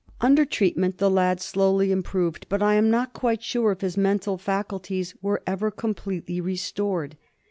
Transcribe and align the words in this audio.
Under 0.19 0.45
treatment 0.45 0.97
the 0.97 1.11
lad 1.11 1.39
slowly 1.41 1.91
improved, 1.91 2.47
but 2.49 2.63
I 2.63 2.73
am 2.73 2.89
not 2.89 3.13
quite 3.13 3.43
sure 3.43 3.71
if 3.71 3.81
his 3.81 3.97
mental 3.97 4.35
faculties 4.35 5.13
were 5.21 5.43
ever 5.45 5.69
completely 5.69 6.41
restored. 6.41 7.17